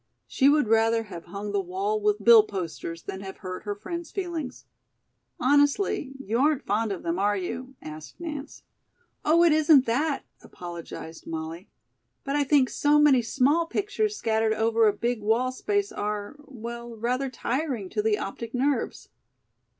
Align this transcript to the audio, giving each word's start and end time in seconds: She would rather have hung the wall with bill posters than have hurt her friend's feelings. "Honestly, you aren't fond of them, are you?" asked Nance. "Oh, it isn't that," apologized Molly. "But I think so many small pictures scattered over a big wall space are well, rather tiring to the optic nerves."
She 0.25 0.49
would 0.49 0.67
rather 0.67 1.03
have 1.03 1.25
hung 1.25 1.51
the 1.51 1.61
wall 1.61 2.01
with 2.01 2.23
bill 2.23 2.41
posters 2.41 3.03
than 3.03 3.21
have 3.21 3.37
hurt 3.37 3.65
her 3.65 3.75
friend's 3.75 4.09
feelings. 4.09 4.65
"Honestly, 5.39 6.13
you 6.17 6.39
aren't 6.39 6.65
fond 6.65 6.91
of 6.91 7.03
them, 7.03 7.19
are 7.19 7.37
you?" 7.37 7.75
asked 7.83 8.19
Nance. 8.19 8.63
"Oh, 9.23 9.43
it 9.43 9.51
isn't 9.51 9.85
that," 9.85 10.23
apologized 10.41 11.27
Molly. 11.27 11.69
"But 12.23 12.35
I 12.35 12.43
think 12.43 12.71
so 12.71 12.97
many 12.97 13.21
small 13.21 13.67
pictures 13.67 14.15
scattered 14.17 14.53
over 14.53 14.87
a 14.87 14.91
big 14.93 15.21
wall 15.21 15.51
space 15.51 15.91
are 15.91 16.35
well, 16.45 16.95
rather 16.95 17.29
tiring 17.29 17.87
to 17.89 18.01
the 18.01 18.17
optic 18.17 18.55
nerves." 18.55 19.09